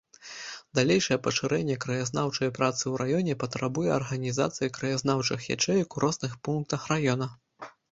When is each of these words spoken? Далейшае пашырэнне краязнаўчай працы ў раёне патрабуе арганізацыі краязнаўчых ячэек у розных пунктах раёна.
Далейшае 0.77 1.17
пашырэнне 1.27 1.75
краязнаўчай 1.83 2.49
працы 2.57 2.81
ў 2.81 3.03
раёне 3.03 3.37
патрабуе 3.45 3.93
арганізацыі 3.99 4.73
краязнаўчых 4.81 5.39
ячэек 5.59 5.87
у 6.01 6.05
розных 6.09 6.37
пунктах 6.51 6.91
раёна. 6.97 7.33